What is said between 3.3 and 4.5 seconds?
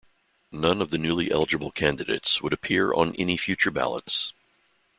future ballots.